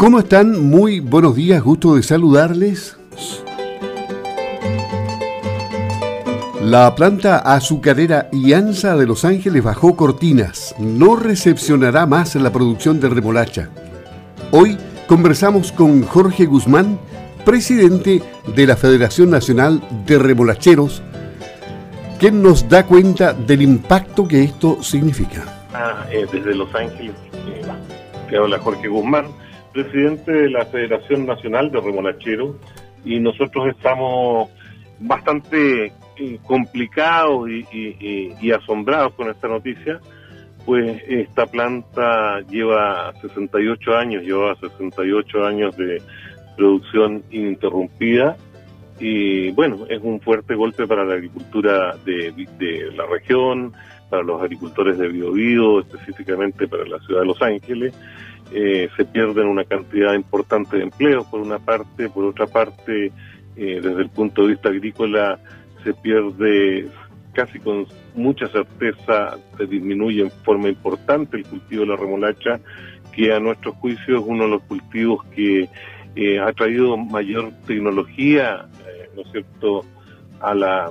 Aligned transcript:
¿Cómo 0.00 0.20
están? 0.20 0.70
Muy 0.70 1.00
buenos 1.00 1.36
días, 1.36 1.62
gusto 1.62 1.94
de 1.94 2.02
saludarles. 2.02 2.96
La 6.62 6.94
planta 6.94 7.36
azucarera 7.36 8.30
IANSA 8.32 8.96
de 8.96 9.06
Los 9.06 9.26
Ángeles 9.26 9.62
bajó 9.62 9.96
cortinas. 9.96 10.74
No 10.78 11.16
recepcionará 11.16 12.06
más 12.06 12.34
la 12.36 12.50
producción 12.50 12.98
de 12.98 13.10
remolacha. 13.10 13.68
Hoy 14.52 14.78
conversamos 15.06 15.70
con 15.70 16.02
Jorge 16.04 16.46
Guzmán, 16.46 16.98
presidente 17.44 18.22
de 18.56 18.66
la 18.66 18.78
Federación 18.78 19.28
Nacional 19.28 19.82
de 20.06 20.18
Remolacheros, 20.18 21.02
quien 22.18 22.42
nos 22.42 22.66
da 22.70 22.86
cuenta 22.86 23.34
del 23.34 23.60
impacto 23.60 24.26
que 24.26 24.44
esto 24.44 24.82
significa. 24.82 25.44
Ah, 25.74 26.06
eh, 26.10 26.26
desde 26.32 26.54
Los 26.54 26.74
Ángeles, 26.74 27.12
eh, 27.34 28.36
habla 28.38 28.58
Jorge 28.60 28.88
Guzmán, 28.88 29.26
presidente 29.72 30.32
de 30.32 30.50
la 30.50 30.64
Federación 30.66 31.26
Nacional 31.26 31.70
de 31.70 31.80
Remolacheros, 31.80 32.56
y 33.04 33.18
nosotros 33.18 33.68
estamos 33.68 34.50
bastante 34.98 35.92
complicado 36.46 37.48
y, 37.48 38.52
asombrados 38.52 39.14
con 39.14 39.30
esta 39.30 39.48
noticia, 39.48 40.00
pues 40.66 41.02
esta 41.08 41.46
planta 41.46 42.40
lleva 42.48 43.12
68 43.22 43.96
años, 43.96 44.22
lleva 44.22 44.54
68 44.56 45.44
años 45.44 45.76
de 45.76 46.02
producción 46.56 47.22
ininterrumpida 47.30 48.36
y 49.00 49.50
bueno, 49.52 49.86
es 49.88 50.00
un 50.02 50.20
fuerte 50.20 50.54
golpe 50.54 50.86
para 50.86 51.04
la 51.04 51.14
agricultura 51.14 51.96
de, 52.04 52.34
la 52.94 53.06
región, 53.06 53.72
para 54.10 54.22
los 54.22 54.42
agricultores 54.42 54.98
de 54.98 55.08
Biobío, 55.08 55.80
específicamente 55.80 56.68
para 56.68 56.84
la 56.86 56.98
ciudad 56.98 57.22
de 57.22 57.26
Los 57.26 57.40
Ángeles. 57.40 57.94
Eh, 58.52 58.88
se 58.96 59.04
pierden 59.04 59.46
una 59.46 59.64
cantidad 59.64 60.14
importante 60.14 60.76
de 60.76 60.82
empleos 60.82 61.24
por 61.26 61.40
una 61.40 61.58
parte, 61.58 62.08
por 62.08 62.24
otra 62.24 62.46
parte, 62.46 63.12
eh, 63.56 63.80
desde 63.82 64.02
el 64.02 64.10
punto 64.10 64.42
de 64.42 64.48
vista 64.48 64.68
agrícola, 64.68 65.38
se 65.84 65.94
pierde 65.94 66.88
casi 67.32 67.60
con 67.60 67.86
mucha 68.14 68.48
certeza, 68.48 69.38
se 69.56 69.66
disminuye 69.66 70.22
en 70.22 70.30
forma 70.30 70.68
importante 70.68 71.36
el 71.36 71.44
cultivo 71.44 71.82
de 71.82 71.88
la 71.88 71.96
remolacha, 71.96 72.60
que 73.12 73.32
a 73.32 73.38
nuestro 73.40 73.72
juicio 73.72 74.18
es 74.18 74.24
uno 74.26 74.44
de 74.44 74.50
los 74.50 74.62
cultivos 74.62 75.24
que 75.26 75.68
eh, 76.16 76.40
ha 76.40 76.52
traído 76.52 76.96
mayor 76.96 77.52
tecnología, 77.66 78.66
eh, 78.86 79.10
¿no 79.14 79.22
es 79.22 79.30
cierto?, 79.30 79.84
a 80.40 80.54
la, 80.54 80.90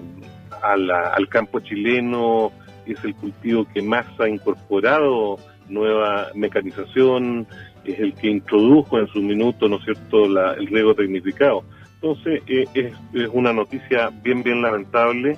al 0.62 1.28
campo 1.28 1.60
chileno, 1.60 2.52
es 2.86 3.04
el 3.04 3.16
cultivo 3.16 3.66
que 3.74 3.82
más 3.82 4.06
ha 4.20 4.30
incorporado 4.30 5.38
nueva 5.70 6.30
mecanización, 6.36 7.48
es 7.86 8.00
el 8.00 8.14
que 8.14 8.28
introdujo 8.28 9.00
en 9.00 9.08
su 9.08 9.22
minuto, 9.22 9.68
¿no 9.68 9.78
es 9.78 9.86
cierto?, 9.86 10.26
el 10.26 10.68
riego 10.68 10.94
tecnificado. 10.94 11.64
Entonces, 12.02 12.42
eh, 12.48 12.66
es, 12.74 12.94
una 13.34 13.52
noticia 13.52 14.10
bien, 14.24 14.42
bien 14.44 14.62
lamentable. 14.62 15.38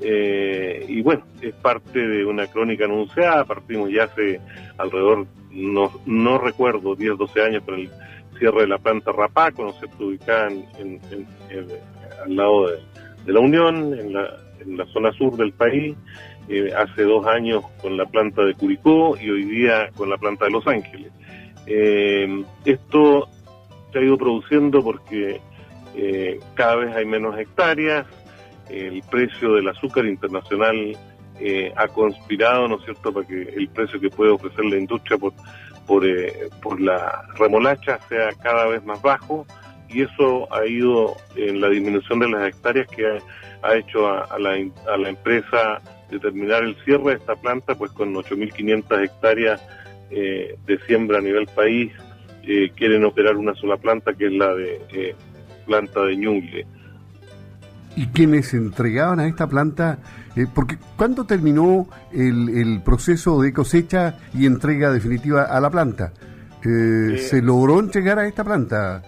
Eh, 0.00 0.86
y 0.88 1.02
bueno, 1.02 1.22
es 1.40 1.54
parte 1.54 2.00
de 2.00 2.24
una 2.24 2.46
crónica 2.46 2.84
anunciada. 2.84 3.44
Partimos 3.44 3.90
ya 3.90 4.04
hace 4.04 4.40
alrededor, 4.78 5.26
no, 5.52 5.92
no 6.06 6.38
recuerdo, 6.38 6.96
10, 6.96 7.18
12 7.18 7.42
años 7.42 7.62
con 7.64 7.74
el 7.74 7.90
cierre 8.38 8.62
de 8.62 8.68
la 8.68 8.78
planta 8.78 9.12
Rapaco, 9.12 9.64
¿no 9.64 9.72
se 9.74 9.86
ubicada 10.02 10.48
en, 10.48 11.00
al 12.24 12.36
lado 12.36 12.68
de, 13.24 13.32
la 13.32 13.40
Unión, 13.40 13.94
en 13.94 14.12
la, 14.12 14.36
en 14.60 14.76
la 14.76 14.86
zona 14.86 15.12
sur 15.12 15.36
del 15.36 15.52
país. 15.52 15.94
Eh, 16.48 16.72
hace 16.76 17.02
dos 17.02 17.26
años 17.26 17.62
con 17.80 17.96
la 17.96 18.06
planta 18.06 18.44
de 18.44 18.54
Curicó 18.54 19.16
y 19.16 19.30
hoy 19.30 19.44
día 19.44 19.90
con 19.94 20.10
la 20.10 20.16
planta 20.16 20.46
de 20.46 20.50
Los 20.50 20.66
Ángeles. 20.66 21.12
esto 22.64 23.28
se 23.92 23.98
ha 23.98 24.02
ido 24.02 24.16
produciendo 24.16 24.82
porque 24.82 25.40
eh, 25.96 26.38
cada 26.54 26.76
vez 26.76 26.94
hay 26.96 27.04
menos 27.04 27.38
hectáreas, 27.38 28.06
el 28.68 29.02
precio 29.10 29.54
del 29.54 29.68
azúcar 29.68 30.06
internacional 30.06 30.96
eh, 31.40 31.72
ha 31.76 31.88
conspirado, 31.88 32.68
¿no 32.68 32.76
es 32.76 32.84
cierto?, 32.84 33.12
para 33.12 33.26
que 33.26 33.42
el 33.42 33.68
precio 33.68 34.00
que 34.00 34.10
puede 34.10 34.30
ofrecer 34.30 34.64
la 34.66 34.76
industria 34.76 35.18
por, 35.18 35.32
por, 35.86 36.06
eh, 36.06 36.48
la 36.78 37.24
remolacha 37.36 37.98
sea 38.08 38.30
cada 38.42 38.66
vez 38.66 38.84
más 38.84 39.02
bajo 39.02 39.46
y 39.88 40.02
eso 40.02 40.52
ha 40.54 40.64
ido 40.66 41.16
en 41.34 41.60
la 41.60 41.68
disminución 41.68 42.20
de 42.20 42.28
las 42.28 42.48
hectáreas 42.48 42.86
que 42.88 43.18
ha, 43.62 43.74
hecho 43.74 44.08
a 44.08 44.38
la 44.38 45.08
empresa 45.08 45.80
determinar 46.10 46.64
el 46.64 46.76
cierre 46.84 47.10
de 47.10 47.16
esta 47.16 47.36
planta, 47.36 47.74
pues 47.74 47.90
con 47.92 48.14
8.500 48.14 49.04
hectáreas 49.04 49.62
de 50.10 50.78
siembra 50.88 51.18
a 51.18 51.20
nivel 51.20 51.46
país, 51.46 51.92
quieren 52.76 53.04
operar 53.04 53.36
una 53.36 53.54
sola 53.54 53.76
planta 53.76 54.12
que 54.12 54.26
es 54.26 54.32
la 54.32 54.54
de 54.54 55.14
planta 55.66 56.02
de 56.02 56.16
Ñuble. 56.16 56.66
¿Y 57.96 58.06
quienes 58.06 58.54
entregaban 58.54 59.20
a 59.20 59.26
esta 59.26 59.48
planta? 59.48 59.98
Eh, 60.36 60.46
porque 60.54 60.78
¿cuándo 60.96 61.24
terminó 61.24 61.88
el, 62.12 62.80
proceso 62.84 63.40
de 63.42 63.52
cosecha 63.52 64.18
y 64.32 64.46
entrega 64.46 64.90
definitiva 64.90 65.44
a 65.44 65.60
la 65.60 65.70
planta? 65.70 66.12
Eh, 66.64 67.18
¿Se 67.18 67.42
logró 67.42 67.80
entregar 67.80 68.18
a 68.18 68.26
esta 68.26 68.44
planta? 68.44 69.02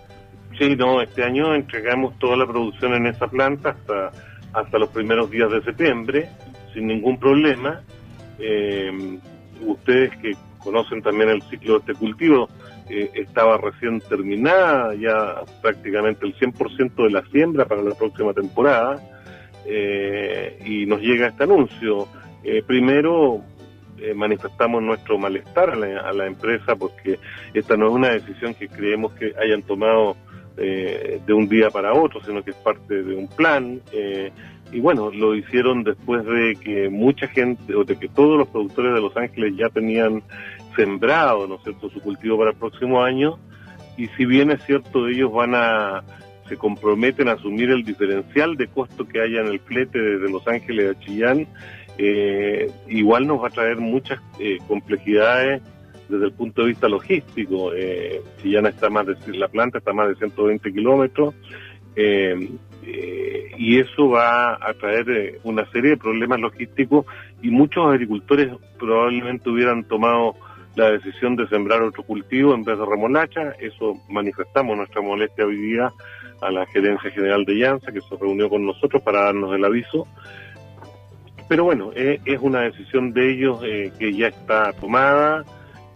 Sí, 0.59 0.75
no, 0.77 1.01
este 1.01 1.25
año 1.25 1.55
entregamos 1.55 2.19
toda 2.19 2.37
la 2.37 2.47
producción 2.47 2.95
en 2.95 3.07
esa 3.07 3.27
planta 3.29 3.71
hasta, 3.71 4.11
hasta 4.53 4.79
los 4.79 4.91
primeros 4.91 5.31
días 5.31 5.51
de 5.51 5.63
septiembre, 5.63 6.29
sin 6.73 6.87
ningún 6.87 7.19
problema. 7.19 7.83
Eh, 8.39 9.19
ustedes 9.61 10.17
que 10.19 10.33
conocen 10.59 11.03
también 11.03 11.29
el 11.31 11.43
ciclo 11.43 11.75
de 11.75 11.79
este 11.81 11.95
cultivo, 11.95 12.49
eh, 12.89 13.11
estaba 13.15 13.57
recién 13.59 14.01
terminada, 14.01 14.95
ya 14.95 15.43
prácticamente 15.61 16.27
el 16.27 16.35
100% 16.37 17.05
de 17.05 17.11
la 17.11 17.23
siembra 17.31 17.65
para 17.65 17.83
la 17.83 17.95
próxima 17.95 18.33
temporada, 18.33 19.01
eh, 19.67 20.59
y 20.65 20.87
nos 20.87 21.01
llega 21.01 21.29
este 21.29 21.45
anuncio. 21.45 22.09
Primero, 22.67 23.41
manifestamos 24.17 24.83
nuestro 24.83 25.17
malestar 25.17 25.71
a 25.71 26.13
la, 26.13 26.27
empresa 26.27 26.75
porque 26.75 27.21
esta 27.55 27.77
no 27.77 27.87
es 27.87 27.93
una 27.93 28.09
decisión 28.09 28.53
que 28.55 28.67
creemos 28.67 29.13
que 29.13 29.33
hayan 29.41 29.63
tomado 29.63 30.17
de 30.57 31.33
un 31.33 31.49
día 31.49 31.71
para 31.71 31.93
otro, 31.93 32.21
sino 32.25 32.43
que 32.43 32.51
es 32.51 32.57
parte 32.57 33.05
de 33.05 33.15
un 33.15 33.29
plan. 33.29 33.81
Y 34.73 34.81
bueno, 34.81 35.11
lo 35.11 35.35
hicieron 35.35 35.85
después 35.85 36.25
de 36.25 36.57
que 36.57 36.89
mucha 36.89 37.29
gente, 37.29 37.75
o 37.75 37.85
de 37.85 37.99
que 37.99 38.09
todos 38.09 38.39
los 38.39 38.49
productores 38.49 38.95
de 38.95 39.01
Los 39.01 39.17
Ángeles 39.17 39.55
ya 39.57 39.69
tenían 39.69 40.23
sembrado, 40.75 41.47
¿no 41.47 41.57
es 41.57 41.63
cierto?, 41.63 41.91
su 41.91 42.01
cultivo 42.01 42.39
para 42.39 42.51
el 42.51 42.57
próximo 42.57 43.03
año, 43.03 43.39
y 43.97 44.07
si 44.09 44.25
bien 44.25 44.51
es 44.51 44.63
cierto, 44.65 45.07
ellos 45.09 45.31
van 45.31 45.55
a, 45.55 46.03
se 46.49 46.57
comprometen 46.57 47.29
a 47.29 47.33
asumir 47.33 47.71
el 47.71 47.85
diferencial 47.85 48.57
de 48.57 48.69
costo 48.69 49.07
que 49.07 49.21
haya 49.21 49.41
en 49.41 49.49
el 49.49 49.61
flete 49.61 49.99
desde 49.99 50.31
Los 50.31 50.49
Ángeles 50.49 50.97
a 50.97 51.01
Chillán, 51.01 51.47
eh, 51.99 52.71
igual 52.89 53.27
nos 53.27 53.43
va 53.43 53.49
a 53.49 53.51
traer 53.51 53.77
muchas 53.77 54.21
eh, 54.41 54.59
complejidades 54.67 55.61
desde 56.09 56.27
el 56.27 56.33
punto 56.33 56.63
de 56.63 56.69
vista 56.69 56.89
logístico. 56.89 57.73
Eh, 57.75 58.23
Chillán 58.41 58.67
está 58.67 58.89
más 58.91 59.07
de, 59.07 59.17
la 59.37 59.49
planta 59.49 59.79
está 59.79 59.93
más 59.93 60.09
de 60.09 60.17
120 60.17 60.73
kilómetros, 60.73 61.35
eh, 61.97 62.59
y 63.57 63.79
eso 63.79 64.09
va 64.09 64.55
a 64.55 64.75
traer 64.75 65.41
una 65.45 65.65
serie 65.71 65.91
de 65.91 65.97
problemas 65.97 66.41
logísticos 66.41 67.07
y 67.43 67.51
muchos 67.51 67.87
agricultores 67.87 68.53
probablemente 68.79 69.51
hubieran 69.51 69.85
tomado 69.85 70.35
la 70.75 70.91
decisión 70.91 71.37
de 71.37 71.47
sembrar 71.49 71.83
otro 71.83 72.03
cultivo 72.03 72.55
en 72.55 72.65
vez 72.65 72.79
de 72.79 72.87
remolacha. 72.87 73.53
Eso 73.61 73.95
manifestamos 74.09 74.77
nuestra 74.77 75.03
molestia 75.03 75.45
hoy 75.45 75.57
día 75.57 75.93
a 76.41 76.51
la 76.51 76.67
gerencia 76.67 77.11
general 77.11 77.45
de 77.45 77.55
Llanza, 77.55 77.93
que 77.93 78.01
se 78.01 78.17
reunió 78.17 78.49
con 78.49 78.65
nosotros 78.65 79.03
para 79.03 79.25
darnos 79.25 79.55
el 79.55 79.65
aviso. 79.65 80.07
Pero 81.49 81.65
bueno, 81.65 81.91
eh, 81.95 82.21
es 82.25 82.41
una 82.41 82.63
decisión 82.63 83.13
de 83.13 83.33
ellos 83.33 83.61
eh, 83.65 83.93
que 83.99 84.15
ya 84.15 84.29
está 84.29 84.73
tomada 84.73 85.45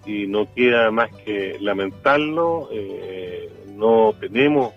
y 0.04 0.26
no 0.26 0.52
queda 0.54 0.90
más 0.90 1.10
que 1.24 1.56
lamentarlo. 1.60 2.68
Eh, 2.72 3.50
no 3.74 4.12
tenemos 4.20 4.74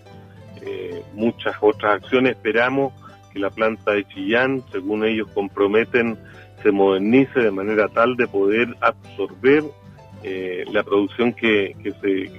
muchas 1.14 1.56
otras 1.60 2.02
acciones. 2.02 2.32
Esperamos 2.32 2.92
que 3.32 3.38
la 3.38 3.50
planta 3.50 3.92
de 3.92 4.06
Chillán, 4.08 4.62
según 4.72 5.04
ellos 5.04 5.28
comprometen, 5.32 6.18
se 6.62 6.70
modernice 6.70 7.40
de 7.40 7.50
manera 7.50 7.88
tal 7.88 8.16
de 8.16 8.26
poder 8.26 8.76
absorber 8.80 9.64
eh, 10.22 10.64
la 10.70 10.82
producción 10.82 11.32
que, 11.32 11.74
se, 12.00 12.30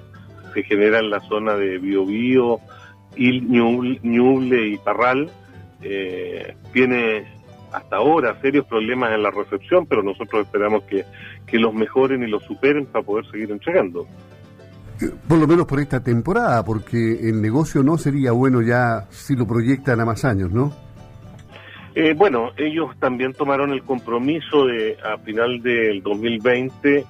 se, 0.53 0.63
genera 0.63 0.99
en 0.99 1.09
la 1.09 1.19
zona 1.21 1.55
de 1.55 1.79
Biobío, 1.79 2.59
Il, 3.15 3.49
Ñuble 3.49 4.67
y 4.67 4.77
Parral, 4.77 5.29
eh, 5.81 6.55
tiene 6.71 7.25
hasta 7.71 7.95
ahora 7.95 8.39
serios 8.41 8.65
problemas 8.65 9.13
en 9.13 9.23
la 9.23 9.31
recepción, 9.31 9.85
pero 9.85 10.03
nosotros 10.03 10.45
esperamos 10.45 10.83
que, 10.83 11.05
que 11.47 11.57
los 11.57 11.73
mejoren 11.73 12.21
y 12.21 12.27
los 12.27 12.43
superen 12.43 12.85
para 12.85 13.03
poder 13.03 13.25
seguir 13.31 13.51
entregando. 13.51 14.05
Por 15.27 15.37
lo 15.37 15.47
menos 15.47 15.65
por 15.65 15.79
esta 15.79 16.03
temporada, 16.03 16.63
porque 16.63 17.29
el 17.29 17.41
negocio 17.41 17.83
no 17.83 17.97
sería 17.97 18.31
bueno 18.31 18.61
ya 18.61 19.07
si 19.09 19.35
lo 19.35 19.47
proyectan 19.47 19.99
a 19.99 20.05
más 20.05 20.25
años, 20.25 20.51
¿no? 20.51 20.73
Eh, 21.93 22.13
bueno, 22.13 22.51
ellos 22.57 22.91
también 22.99 23.33
tomaron 23.33 23.71
el 23.71 23.83
compromiso 23.83 24.65
de 24.65 24.97
a 25.03 25.17
final 25.17 25.61
del 25.61 26.01
2020 26.01 27.05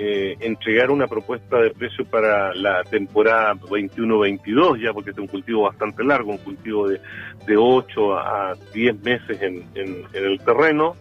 eh, 0.00 0.36
entregar 0.38 0.92
una 0.92 1.08
propuesta 1.08 1.58
de 1.58 1.70
precio 1.70 2.04
para 2.04 2.54
la 2.54 2.84
temporada 2.84 3.54
21-22, 3.54 4.80
ya 4.80 4.92
porque 4.92 5.10
es 5.10 5.18
un 5.18 5.26
cultivo 5.26 5.62
bastante 5.62 6.04
largo, 6.04 6.30
un 6.30 6.38
cultivo 6.38 6.88
de, 6.88 7.00
de 7.46 7.56
8 7.56 8.16
a 8.16 8.54
10 8.72 9.02
meses 9.02 9.42
en, 9.42 9.64
el 10.12 10.38
terreno, 10.38 10.94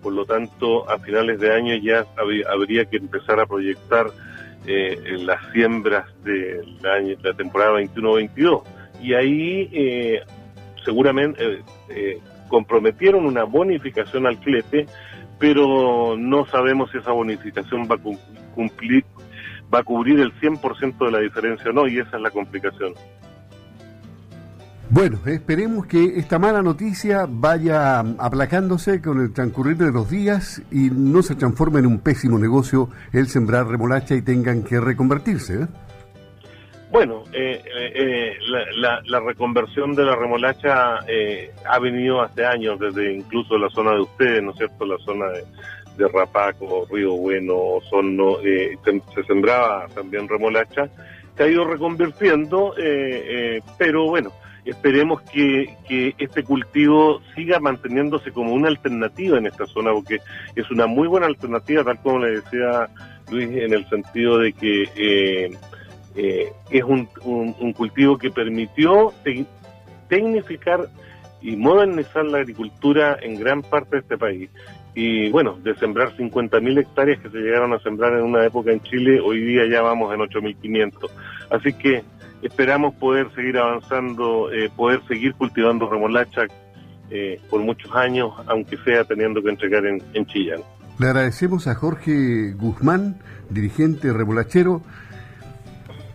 por 0.00 0.12
lo 0.12 0.24
tanto 0.24 0.88
a 0.88 0.98
finales 1.00 1.40
de 1.40 1.52
año 1.52 1.74
ya 1.82 2.06
habría 2.48 2.84
que 2.84 2.98
empezar 2.98 3.40
a 3.40 3.46
proyectar 3.46 4.06
eh, 4.66 5.18
las 5.18 5.40
siembras 5.52 6.06
de 6.22 6.64
la, 6.80 7.34
temporada 7.34 7.80
21-22. 7.80 8.62
Y 9.02 9.14
ahí 9.14 9.68
eh, 9.72 10.20
seguramente 10.84 11.62
eh, 11.90 12.18
comprometieron 12.48 13.26
una 13.26 13.44
bonificación 13.44 14.26
al 14.26 14.38
flete, 14.38 14.86
pero 15.38 16.16
no 16.16 16.46
sabemos 16.46 16.90
si 16.90 16.98
esa 16.98 17.12
bonificación 17.12 17.88
va 17.90 17.96
a 17.96 18.54
cumplir, 18.54 19.04
va 19.72 19.80
a 19.80 19.82
cubrir 19.82 20.20
el 20.20 20.32
100% 20.40 21.04
de 21.04 21.10
la 21.10 21.18
diferencia 21.18 21.70
o 21.70 21.74
no, 21.74 21.86
y 21.86 21.98
esa 21.98 22.16
es 22.16 22.22
la 22.22 22.30
complicación. 22.30 22.94
Bueno, 24.94 25.18
esperemos 25.26 25.86
que 25.86 26.04
esta 26.18 26.38
mala 26.38 26.62
noticia 26.62 27.26
vaya 27.28 27.98
aplacándose 27.98 29.02
con 29.02 29.20
el 29.20 29.32
transcurrir 29.32 29.76
de 29.76 29.90
los 29.90 30.08
días 30.08 30.62
y 30.70 30.88
no 30.88 31.20
se 31.20 31.34
transforme 31.34 31.80
en 31.80 31.86
un 31.86 31.98
pésimo 31.98 32.38
negocio 32.38 32.90
el 33.12 33.26
sembrar 33.26 33.66
remolacha 33.66 34.14
y 34.14 34.22
tengan 34.22 34.62
que 34.62 34.78
reconvertirse. 34.78 35.62
¿eh? 35.62 35.66
Bueno, 36.92 37.24
eh, 37.32 37.60
eh, 37.92 38.34
la, 38.76 39.18
reconversión 39.18 39.96
de 39.96 40.04
la 40.04 40.14
remolacha 40.14 41.00
ha 41.68 41.78
venido 41.80 42.22
hace 42.22 42.46
años, 42.46 42.78
desde 42.78 43.14
incluso 43.14 43.58
la 43.58 43.70
zona 43.70 43.94
de 43.94 44.02
ustedes, 44.02 44.44
¿no 44.44 44.52
es 44.52 44.58
cierto? 44.58 44.86
La 44.86 44.98
zona 44.98 45.26
de, 45.26 45.44
de 45.96 46.06
Rapaco, 46.06 46.86
Río 46.88 47.14
Bueno, 47.16 47.56
Osorno, 47.56 48.36
se, 48.44 49.24
sembraba 49.26 49.88
también 49.92 50.28
remolacha, 50.28 50.88
se 51.36 51.42
ha 51.42 51.48
ido 51.48 51.64
reconvirtiendo, 51.64 52.76
pero 53.76 54.06
bueno, 54.06 54.30
esperemos 54.64 55.22
que, 55.22 55.76
que, 55.86 56.14
este 56.18 56.42
cultivo 56.42 57.20
siga 57.34 57.60
manteniéndose 57.60 58.32
como 58.32 58.52
una 58.52 58.68
alternativa 58.68 59.38
en 59.38 59.46
esta 59.46 59.66
zona, 59.66 59.92
porque 59.92 60.20
es 60.56 60.70
una 60.70 60.86
muy 60.86 61.06
buena 61.06 61.26
alternativa, 61.26 61.84
tal 61.84 62.00
como 62.00 62.20
le 62.20 62.40
decía 62.40 62.88
Luis, 63.30 63.48
en 63.48 63.72
el 63.72 63.88
sentido 63.88 64.38
de 64.38 64.52
que 64.52 64.82
eh, 64.96 65.50
eh, 66.16 66.52
es 66.70 66.84
un, 66.84 67.08
un, 67.24 67.72
cultivo 67.72 68.16
que 68.16 68.30
permitió 68.30 69.12
tecnificar 70.08 70.88
y 71.42 71.56
modernizar 71.56 72.24
la 72.24 72.38
agricultura 72.38 73.18
en 73.20 73.38
gran 73.38 73.62
parte 73.62 73.96
de 73.96 74.02
este 74.02 74.16
país. 74.16 74.50
Y 74.94 75.28
bueno, 75.30 75.58
de 75.62 75.74
sembrar 75.74 76.16
50.000 76.16 76.80
hectáreas 76.80 77.20
que 77.20 77.28
se 77.28 77.38
llegaron 77.38 77.74
a 77.74 77.80
sembrar 77.80 78.12
en 78.12 78.22
una 78.22 78.46
época 78.46 78.70
en 78.70 78.80
Chile, 78.82 79.20
hoy 79.20 79.40
día 79.40 79.66
ya 79.66 79.82
vamos 79.82 80.14
en 80.14 80.20
8.500. 80.20 81.10
Así 81.50 81.72
que 81.72 82.04
esperamos 82.44 82.94
poder 82.94 83.28
seguir 83.34 83.58
avanzando, 83.58 84.52
eh, 84.52 84.70
poder 84.76 85.00
seguir 85.08 85.34
cultivando 85.34 85.88
remolacha 85.88 86.42
eh, 87.10 87.40
por 87.50 87.60
muchos 87.60 87.94
años, 87.94 88.32
aunque 88.46 88.76
sea 88.78 89.04
teniendo 89.04 89.42
que 89.42 89.50
entregar 89.50 89.84
en, 89.86 90.02
en 90.12 90.26
Chillán. 90.26 90.60
Le 90.98 91.06
agradecemos 91.06 91.66
a 91.66 91.74
Jorge 91.74 92.52
Guzmán, 92.52 93.16
dirigente 93.50 94.12
remolachero, 94.12 94.82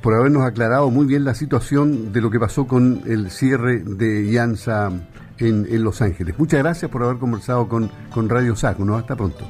por 0.02 0.14
habernos 0.16 0.44
aclarado 0.44 0.90
muy 0.90 1.06
bien 1.06 1.26
la 1.26 1.34
situación 1.34 2.14
de 2.14 2.22
lo 2.22 2.30
que 2.30 2.40
pasó 2.40 2.68
con 2.68 3.02
el 3.06 3.30
cierre 3.32 3.80
de 3.80 4.24
Llanza 4.32 4.90
en, 5.40 5.66
en 5.70 5.84
Los 5.84 6.02
Ángeles. 6.02 6.38
Muchas 6.40 6.62
gracias 6.62 6.90
por 6.90 7.04
haber 7.04 7.18
conversado 7.18 7.68
con, 7.68 7.90
con 8.10 8.30
Radio 8.30 8.56
Saco. 8.56 8.86
¿no? 8.86 8.96
Hasta 8.96 9.16
pronto. 9.16 9.46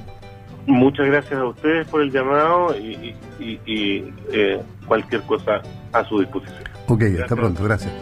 Muchas 0.66 1.08
gracias 1.08 1.40
a 1.40 1.46
ustedes 1.46 1.88
por 1.88 2.02
el 2.02 2.12
llamado 2.12 2.76
y, 2.78 3.16
eh, 3.40 4.62
cualquier 4.88 5.22
cosa 5.24 5.62
a 5.94 6.04
su 6.06 6.20
disposición. 6.20 6.69
Ok, 6.90 7.04
hasta 7.22 7.36
pronto, 7.36 7.64
gracias. 7.64 7.94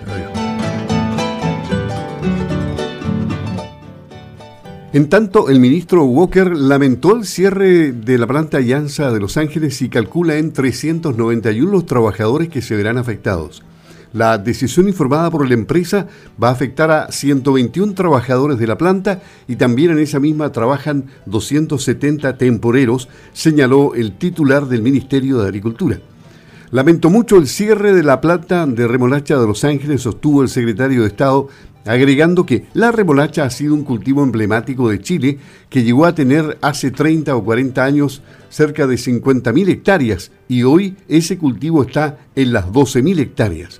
En 4.93 5.09
tanto, 5.09 5.49
el 5.49 5.59
ministro 5.59 6.05
Walker 6.05 6.55
lamentó 6.55 7.17
el 7.17 7.25
cierre 7.25 7.91
de 7.91 8.17
la 8.17 8.25
planta 8.25 8.61
Llanza 8.61 9.11
de 9.11 9.19
Los 9.19 9.35
Ángeles 9.35 9.81
y 9.81 9.89
calcula 9.89 10.37
en 10.37 10.53
391 10.53 11.69
los 11.69 11.85
trabajadores 11.85 12.47
que 12.47 12.61
se 12.61 12.77
verán 12.77 12.97
afectados. 12.97 13.61
La 14.13 14.37
decisión 14.37 14.87
informada 14.87 15.29
por 15.29 15.45
la 15.45 15.53
empresa 15.53 16.07
va 16.41 16.47
a 16.47 16.53
afectar 16.53 16.89
a 16.89 17.11
121 17.11 17.93
trabajadores 17.93 18.57
de 18.57 18.67
la 18.67 18.77
planta 18.77 19.21
y 19.49 19.57
también 19.57 19.91
en 19.91 19.99
esa 19.99 20.21
misma 20.21 20.53
trabajan 20.53 21.07
270 21.25 22.37
temporeros, 22.37 23.09
señaló 23.33 23.93
el 23.95 24.17
titular 24.17 24.65
del 24.67 24.81
Ministerio 24.81 25.39
de 25.39 25.47
Agricultura. 25.47 25.99
Lamento 26.69 27.09
mucho 27.09 27.37
el 27.37 27.47
cierre 27.47 27.93
de 27.93 28.03
la 28.03 28.19
planta 28.19 28.65
de 28.65 28.89
remolacha 28.89 29.39
de 29.39 29.47
Los 29.47 29.63
Ángeles, 29.63 30.01
sostuvo 30.01 30.43
el 30.43 30.49
secretario 30.49 31.03
de 31.03 31.07
Estado, 31.07 31.47
agregando 31.85 32.45
que 32.45 32.65
la 32.73 32.91
remolacha 32.91 33.45
ha 33.45 33.49
sido 33.49 33.73
un 33.73 33.85
cultivo 33.85 34.21
emblemático 34.21 34.89
de 34.89 34.99
Chile 34.99 35.37
que 35.69 35.83
llegó 35.83 36.05
a 36.05 36.13
tener 36.13 36.57
hace 36.61 36.91
30 36.91 37.33
o 37.37 37.43
40 37.45 37.85
años 37.85 38.21
cerca 38.49 38.85
de 38.85 38.95
50.000 38.95 39.69
hectáreas 39.69 40.31
y 40.49 40.63
hoy 40.63 40.97
ese 41.07 41.37
cultivo 41.37 41.83
está 41.83 42.17
en 42.35 42.51
las 42.51 42.65
12.000 42.65 43.17
hectáreas. 43.17 43.79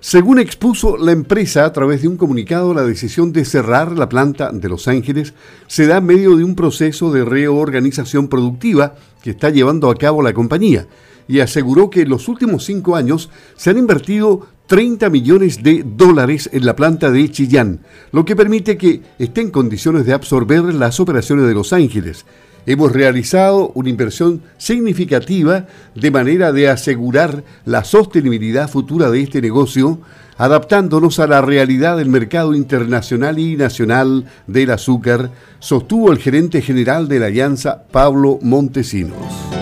Según 0.00 0.38
expuso 0.38 0.96
la 0.96 1.12
empresa 1.12 1.66
a 1.66 1.74
través 1.74 2.00
de 2.00 2.08
un 2.08 2.16
comunicado, 2.16 2.72
la 2.72 2.84
decisión 2.84 3.34
de 3.34 3.44
cerrar 3.44 3.92
la 3.92 4.08
planta 4.08 4.50
de 4.50 4.68
Los 4.70 4.88
Ángeles 4.88 5.34
se 5.66 5.86
da 5.86 5.98
en 5.98 6.06
medio 6.06 6.36
de 6.36 6.44
un 6.44 6.54
proceso 6.54 7.12
de 7.12 7.22
reorganización 7.22 8.28
productiva 8.28 8.94
que 9.22 9.30
está 9.30 9.50
llevando 9.50 9.90
a 9.90 9.96
cabo 9.96 10.22
la 10.22 10.32
compañía 10.32 10.86
y 11.28 11.40
aseguró 11.40 11.90
que 11.90 12.02
en 12.02 12.08
los 12.10 12.28
últimos 12.28 12.64
cinco 12.64 12.96
años 12.96 13.30
se 13.56 13.70
han 13.70 13.78
invertido 13.78 14.46
30 14.66 15.10
millones 15.10 15.62
de 15.62 15.84
dólares 15.84 16.48
en 16.52 16.64
la 16.64 16.74
planta 16.74 17.10
de 17.10 17.30
Chillán, 17.30 17.80
lo 18.12 18.24
que 18.24 18.36
permite 18.36 18.78
que 18.78 19.02
esté 19.18 19.42
en 19.42 19.50
condiciones 19.50 20.06
de 20.06 20.14
absorber 20.14 20.62
las 20.74 21.00
operaciones 21.00 21.46
de 21.46 21.54
Los 21.54 21.72
Ángeles 21.72 22.24
hemos 22.66 22.92
realizado 22.92 23.70
una 23.74 23.88
inversión 23.88 24.42
significativa 24.58 25.66
de 25.94 26.10
manera 26.10 26.52
de 26.52 26.68
asegurar 26.68 27.44
la 27.64 27.84
sostenibilidad 27.84 28.68
futura 28.68 29.10
de 29.10 29.22
este 29.22 29.40
negocio, 29.40 30.00
adaptándonos 30.36 31.18
a 31.18 31.26
la 31.26 31.40
realidad 31.40 31.96
del 31.96 32.08
mercado 32.08 32.54
internacional 32.54 33.38
y 33.38 33.56
nacional 33.56 34.26
del 34.46 34.70
azúcar, 34.70 35.30
sostuvo 35.58 36.10
el 36.10 36.18
gerente 36.18 36.62
general 36.62 37.08
de 37.08 37.20
la 37.20 37.26
Alianza, 37.26 37.84
Pablo 37.90 38.38
Montesinos. 38.42 39.54